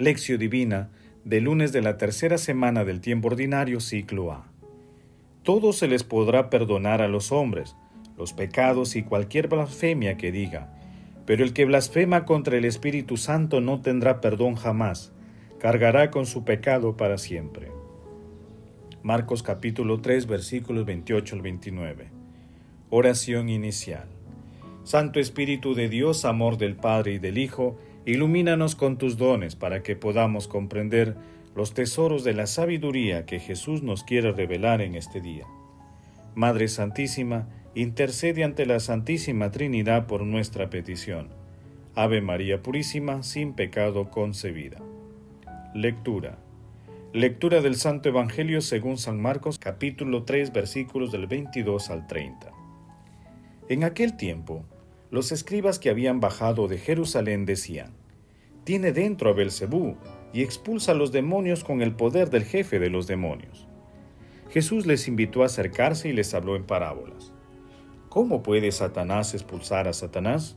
[0.00, 0.88] Lección Divina
[1.26, 4.50] del lunes de la tercera semana del tiempo ordinario ciclo A.
[5.42, 7.76] Todo se les podrá perdonar a los hombres,
[8.16, 10.72] los pecados y cualquier blasfemia que diga,
[11.26, 15.12] pero el que blasfema contra el Espíritu Santo no tendrá perdón jamás,
[15.58, 17.70] cargará con su pecado para siempre.
[19.02, 22.08] Marcos capítulo 3 versículos 28 al 29.
[22.88, 24.08] Oración inicial.
[24.82, 29.82] Santo Espíritu de Dios, amor del Padre y del Hijo, Ilumínanos con tus dones para
[29.82, 31.16] que podamos comprender
[31.54, 35.46] los tesoros de la sabiduría que Jesús nos quiere revelar en este día.
[36.34, 41.28] Madre Santísima, intercede ante la Santísima Trinidad por nuestra petición.
[41.94, 44.78] Ave María Purísima, sin pecado concebida.
[45.74, 46.38] Lectura.
[47.12, 52.52] Lectura del Santo Evangelio según San Marcos capítulo 3 versículos del 22 al 30.
[53.68, 54.64] En aquel tiempo,
[55.10, 57.92] los escribas que habían bajado de Jerusalén decían,
[58.64, 59.96] Tiene dentro a Belcebú
[60.32, 63.66] y expulsa a los demonios con el poder del jefe de los demonios.
[64.50, 67.32] Jesús les invitó a acercarse y les habló en parábolas.
[68.08, 70.56] ¿Cómo puede Satanás expulsar a Satanás?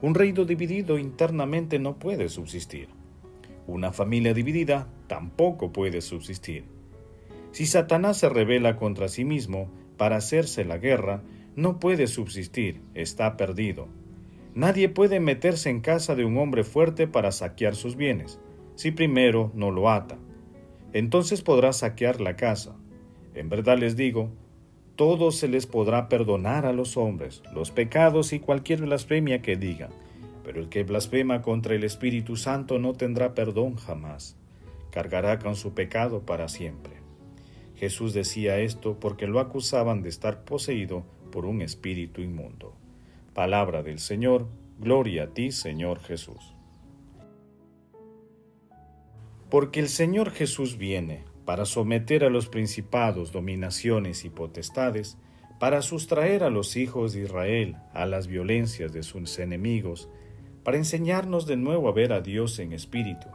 [0.00, 2.88] Un reino dividido internamente no puede subsistir.
[3.66, 6.64] Una familia dividida tampoco puede subsistir.
[7.50, 11.22] Si Satanás se revela contra sí mismo para hacerse la guerra,
[11.58, 13.88] no puede subsistir, está perdido.
[14.54, 18.38] Nadie puede meterse en casa de un hombre fuerte para saquear sus bienes,
[18.76, 20.18] si primero no lo ata.
[20.92, 22.76] Entonces podrá saquear la casa.
[23.34, 24.30] En verdad les digo,
[24.94, 29.90] todo se les podrá perdonar a los hombres, los pecados y cualquier blasfemia que digan,
[30.44, 34.36] pero el que blasfema contra el Espíritu Santo no tendrá perdón jamás,
[34.92, 36.98] cargará con su pecado para siempre.
[37.74, 42.74] Jesús decía esto porque lo acusaban de estar poseído por un espíritu inmundo.
[43.34, 44.48] Palabra del Señor,
[44.78, 46.54] gloria a ti, Señor Jesús.
[49.50, 55.16] Porque el Señor Jesús viene para someter a los principados, dominaciones y potestades,
[55.58, 60.08] para sustraer a los hijos de Israel a las violencias de sus enemigos,
[60.62, 63.28] para enseñarnos de nuevo a ver a Dios en espíritu,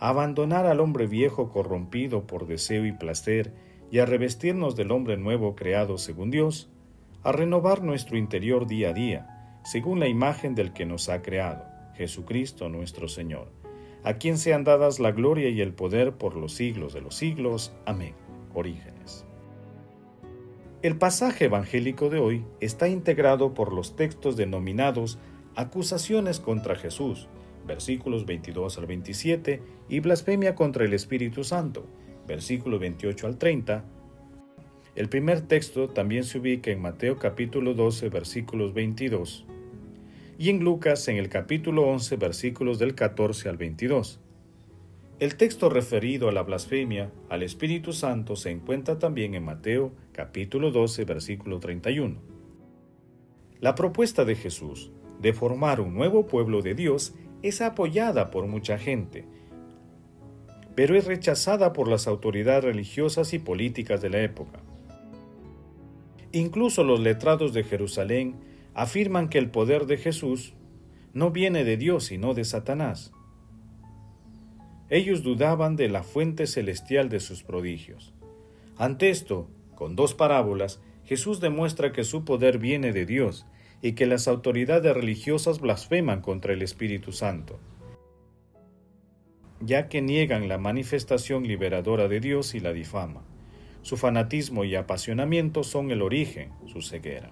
[0.00, 3.52] a abandonar al hombre viejo corrompido por deseo y placer,
[3.90, 6.70] y a revestirnos del hombre nuevo creado según Dios,
[7.24, 11.64] a renovar nuestro interior día a día, según la imagen del que nos ha creado,
[11.94, 13.52] Jesucristo nuestro Señor,
[14.02, 17.72] a quien sean dadas la gloria y el poder por los siglos de los siglos.
[17.86, 18.14] Amén.
[18.54, 19.24] Orígenes.
[20.82, 25.18] El pasaje evangélico de hoy está integrado por los textos denominados
[25.54, 27.28] Acusaciones contra Jesús,
[27.66, 31.86] versículos 22 al 27, y Blasfemia contra el Espíritu Santo,
[32.26, 33.84] versículos 28 al 30,
[34.94, 39.46] el primer texto también se ubica en Mateo capítulo 12 versículos 22
[40.38, 44.20] y en Lucas en el capítulo 11 versículos del 14 al 22.
[45.18, 50.70] El texto referido a la blasfemia al Espíritu Santo se encuentra también en Mateo capítulo
[50.70, 52.20] 12 versículo 31.
[53.60, 54.90] La propuesta de Jesús
[55.22, 59.24] de formar un nuevo pueblo de Dios es apoyada por mucha gente,
[60.74, 64.60] pero es rechazada por las autoridades religiosas y políticas de la época.
[66.32, 68.36] Incluso los letrados de Jerusalén
[68.74, 70.54] afirman que el poder de Jesús
[71.12, 73.12] no viene de Dios sino de Satanás.
[74.88, 78.14] Ellos dudaban de la fuente celestial de sus prodigios.
[78.76, 83.46] Ante esto, con dos parábolas, Jesús demuestra que su poder viene de Dios
[83.82, 87.58] y que las autoridades religiosas blasfeman contra el Espíritu Santo,
[89.60, 93.22] ya que niegan la manifestación liberadora de Dios y la difama.
[93.82, 97.30] Su fanatismo y apasionamiento son el origen, su ceguera.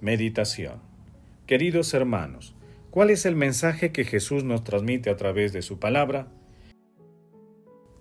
[0.00, 0.80] Meditación.
[1.46, 2.56] Queridos hermanos,
[2.90, 6.28] ¿cuál es el mensaje que Jesús nos transmite a través de su palabra?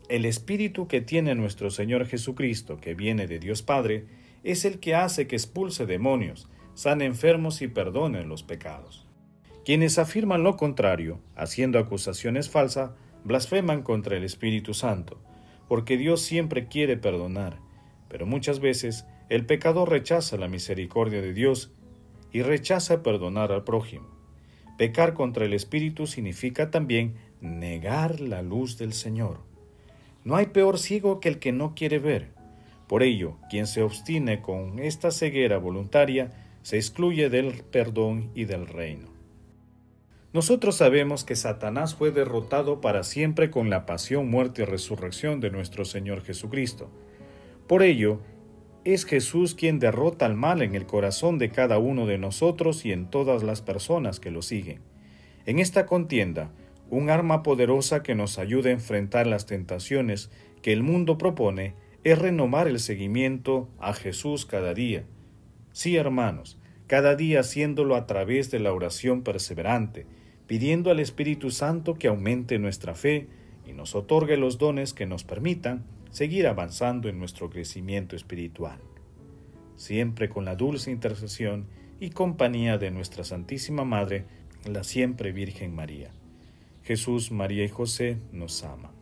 [0.09, 4.07] El espíritu que tiene nuestro Señor Jesucristo, que viene de Dios Padre,
[4.43, 9.05] es el que hace que expulse demonios, sane enfermos y perdone los pecados.
[9.63, 12.91] Quienes afirman lo contrario, haciendo acusaciones falsas,
[13.23, 15.21] blasfeman contra el Espíritu Santo,
[15.69, 17.59] porque Dios siempre quiere perdonar,
[18.09, 21.71] pero muchas veces el pecador rechaza la misericordia de Dios
[22.33, 24.07] y rechaza perdonar al prójimo.
[24.77, 29.41] Pecar contra el Espíritu significa también negar la luz del Señor.
[30.23, 32.31] No hay peor ciego que el que no quiere ver.
[32.87, 36.31] Por ello, quien se obstine con esta ceguera voluntaria
[36.63, 39.08] se excluye del perdón y del reino.
[40.31, 45.49] Nosotros sabemos que Satanás fue derrotado para siempre con la pasión, muerte y resurrección de
[45.49, 46.91] nuestro Señor Jesucristo.
[47.65, 48.19] Por ello,
[48.83, 52.91] es Jesús quien derrota al mal en el corazón de cada uno de nosotros y
[52.91, 54.81] en todas las personas que lo siguen.
[55.47, 56.51] En esta contienda,
[56.91, 60.29] un arma poderosa que nos ayuda a enfrentar las tentaciones
[60.61, 61.73] que el mundo propone
[62.03, 65.05] es renovar el seguimiento a Jesús cada día.
[65.71, 66.58] Sí, hermanos,
[66.89, 70.07] cada día haciéndolo a través de la oración perseverante,
[70.47, 73.27] pidiendo al Espíritu Santo que aumente nuestra fe
[73.67, 78.79] y nos otorgue los dones que nos permitan seguir avanzando en nuestro crecimiento espiritual.
[79.75, 81.67] Siempre con la dulce intercesión
[81.99, 84.25] y compañía de nuestra Santísima Madre,
[84.65, 86.09] la siempre Virgen María.
[86.81, 88.93] Jesús, María y José nos aman.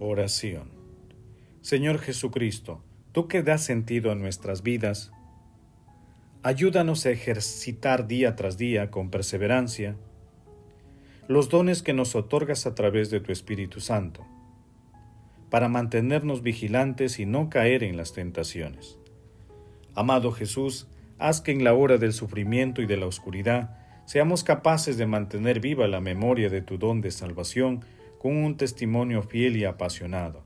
[0.00, 0.68] Oración.
[1.60, 5.12] Señor Jesucristo, tú que das sentido a nuestras vidas,
[6.42, 9.96] ayúdanos a ejercitar día tras día con perseverancia
[11.28, 14.26] los dones que nos otorgas a través de tu Espíritu Santo,
[15.48, 18.98] para mantenernos vigilantes y no caer en las tentaciones.
[19.94, 24.96] Amado Jesús, haz que en la hora del sufrimiento y de la oscuridad seamos capaces
[24.96, 27.84] de mantener viva la memoria de tu don de salvación
[28.18, 30.42] con un testimonio fiel y apasionado,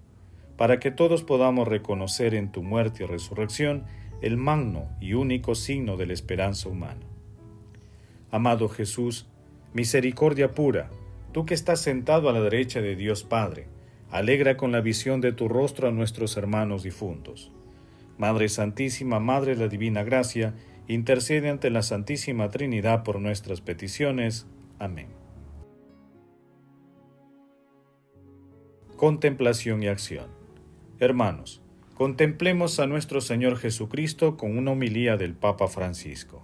[0.56, 3.84] para que todos podamos reconocer en tu muerte y resurrección
[4.22, 7.06] el magno y único signo de la esperanza humana.
[8.30, 9.26] Amado Jesús,
[9.72, 10.90] misericordia pura,
[11.32, 13.66] tú que estás sentado a la derecha de Dios Padre,
[14.10, 17.52] alegra con la visión de tu rostro a nuestros hermanos difuntos.
[18.16, 20.54] Madre Santísima, Madre de la Divina Gracia,
[20.86, 24.46] intercede ante la Santísima Trinidad por nuestras peticiones.
[24.78, 25.08] Amén.
[28.96, 30.33] Contemplación y acción.
[31.04, 31.60] Hermanos,
[31.94, 36.42] Contemplemos a nuestro Señor Jesucristo con una homilía del Papa Francisco.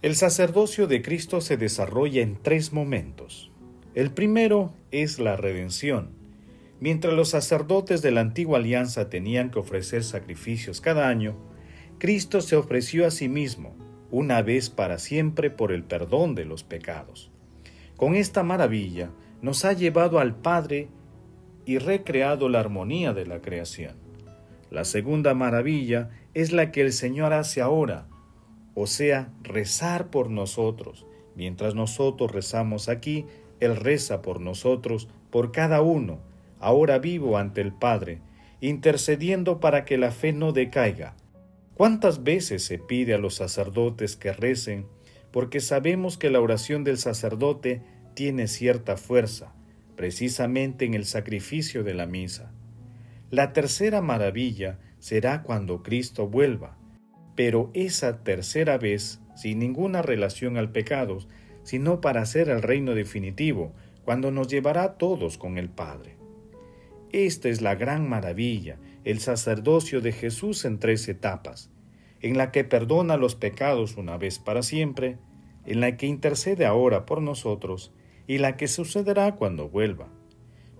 [0.00, 3.50] El sacerdocio de Cristo se desarrolla en tres momentos.
[3.94, 6.08] El primero es la redención.
[6.80, 11.36] Mientras los sacerdotes de la antigua alianza tenían que ofrecer sacrificios cada año,
[11.98, 13.76] Cristo se ofreció a sí mismo,
[14.10, 17.30] una vez para siempre por el perdón de los pecados.
[17.98, 19.10] Con esta maravilla
[19.42, 20.88] nos ha llevado al Padre
[21.64, 23.96] y recreado la armonía de la creación.
[24.70, 28.08] La segunda maravilla es la que el Señor hace ahora,
[28.74, 31.06] o sea, rezar por nosotros.
[31.34, 33.26] Mientras nosotros rezamos aquí,
[33.60, 36.20] Él reza por nosotros, por cada uno,
[36.58, 38.20] ahora vivo ante el Padre,
[38.60, 41.16] intercediendo para que la fe no decaiga.
[41.74, 44.86] ¿Cuántas veces se pide a los sacerdotes que recen?
[45.32, 47.82] Porque sabemos que la oración del sacerdote
[48.14, 49.52] tiene cierta fuerza,
[49.96, 52.52] precisamente en el sacrificio de la misa.
[53.30, 56.76] La tercera maravilla será cuando Cristo vuelva,
[57.34, 61.18] pero esa tercera vez sin ninguna relación al pecado,
[61.62, 63.72] sino para hacer el reino definitivo,
[64.04, 66.16] cuando nos llevará a todos con el Padre.
[67.10, 71.70] Esta es la gran maravilla, el sacerdocio de Jesús en tres etapas,
[72.20, 75.18] en la que perdona los pecados una vez para siempre,
[75.66, 77.92] en la que intercede ahora por nosotros
[78.26, 80.08] y la que sucederá cuando vuelva.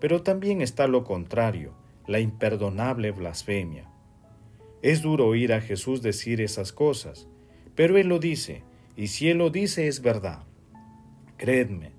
[0.01, 1.75] Pero también está lo contrario,
[2.07, 3.89] la imperdonable blasfemia.
[4.83, 7.29] Es duro oír a Jesús decir esas cosas,
[7.75, 8.63] pero Él lo dice,
[8.97, 10.45] y si Él lo dice es verdad.
[11.37, 11.93] Creedme,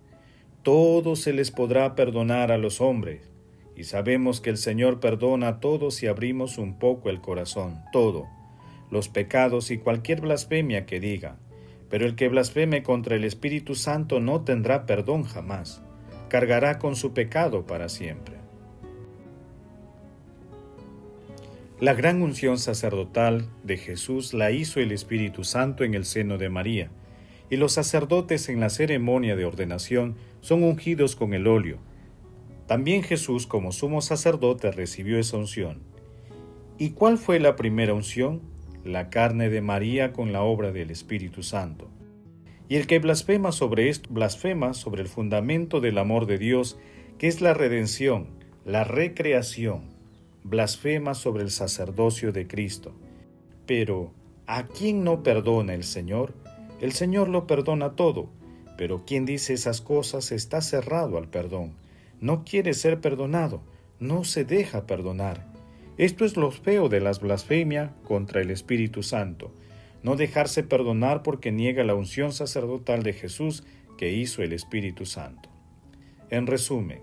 [0.63, 3.31] todo se les podrá perdonar a los hombres,
[3.75, 8.27] y sabemos que el Señor perdona a todos si abrimos un poco el corazón, todo,
[8.91, 11.39] los pecados y cualquier blasfemia que diga,
[11.93, 15.83] pero el que blasfeme contra el Espíritu Santo no tendrá perdón jamás,
[16.27, 18.37] cargará con su pecado para siempre.
[21.79, 26.49] La gran unción sacerdotal de Jesús la hizo el Espíritu Santo en el seno de
[26.49, 26.89] María,
[27.51, 31.77] y los sacerdotes en la ceremonia de ordenación son ungidos con el óleo.
[32.65, 35.83] También Jesús como sumo sacerdote recibió esa unción.
[36.79, 38.52] ¿Y cuál fue la primera unción?
[38.83, 41.89] La carne de María con la obra del Espíritu Santo.
[42.67, 46.77] Y el que blasfema sobre esto, blasfema sobre el fundamento del amor de Dios,
[47.17, 48.27] que es la redención,
[48.65, 49.83] la recreación,
[50.43, 52.93] blasfema sobre el sacerdocio de Cristo.
[53.65, 54.11] Pero,
[54.47, 56.33] ¿a quién no perdona el Señor?
[56.81, 58.29] El Señor lo perdona todo,
[58.77, 61.73] pero quien dice esas cosas está cerrado al perdón.
[62.19, 63.61] No quiere ser perdonado,
[63.99, 65.52] no se deja perdonar
[65.97, 69.53] esto es lo feo de las blasfemias contra el Espíritu Santo,
[70.01, 73.63] no dejarse perdonar porque niega la unción sacerdotal de Jesús
[73.97, 75.49] que hizo el Espíritu Santo.
[76.29, 77.01] En resumen,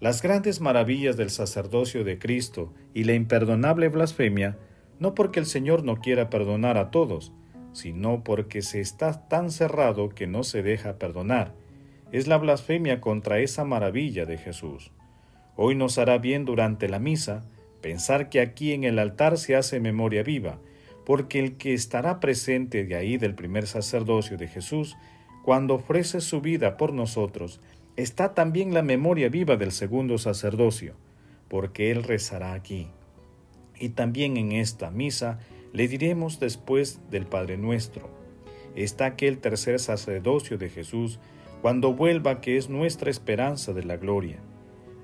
[0.00, 4.58] las grandes maravillas del sacerdocio de Cristo y la imperdonable blasfemia,
[4.98, 7.32] no porque el Señor no quiera perdonar a todos,
[7.72, 11.54] sino porque se está tan cerrado que no se deja perdonar.
[12.10, 14.92] Es la blasfemia contra esa maravilla de Jesús.
[15.56, 17.44] Hoy nos hará bien durante la misa
[17.84, 20.58] Pensar que aquí en el altar se hace memoria viva,
[21.04, 24.96] porque el que estará presente de ahí del primer sacerdocio de Jesús,
[25.44, 27.60] cuando ofrece su vida por nosotros,
[27.96, 30.94] está también la memoria viva del segundo sacerdocio,
[31.48, 32.88] porque Él rezará aquí.
[33.78, 35.38] Y también en esta misa
[35.74, 38.08] le diremos después del Padre nuestro.
[38.74, 41.20] Está aquel tercer sacerdocio de Jesús,
[41.60, 44.38] cuando vuelva que es nuestra esperanza de la gloria.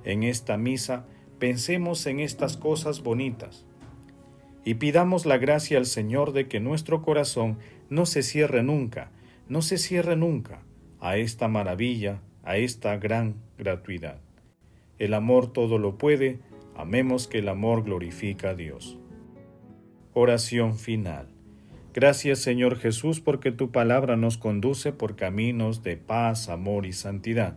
[0.03, 1.05] En esta misa
[1.41, 3.67] pensemos en estas cosas bonitas
[4.65, 9.11] y pidamos la gracia al Señor de que nuestro corazón no se cierre nunca,
[9.49, 10.63] no se cierre nunca
[11.01, 14.21] a esta maravilla, a esta gran gratuidad.
[14.99, 16.41] El amor todo lo puede,
[16.77, 18.99] amemos que el amor glorifica a Dios.
[20.13, 21.29] Oración final.
[21.95, 27.57] Gracias Señor Jesús porque tu palabra nos conduce por caminos de paz, amor y santidad.